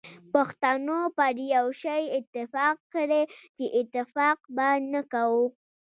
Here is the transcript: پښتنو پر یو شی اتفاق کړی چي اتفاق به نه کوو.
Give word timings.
پښتنو 0.33 0.99
پر 1.17 1.35
یو 1.55 1.67
شی 1.81 2.01
اتفاق 2.19 2.75
کړی 2.93 3.23
چي 3.55 3.65
اتفاق 3.79 4.37
به 4.55 4.69
نه 4.91 5.01
کوو. 5.13 5.45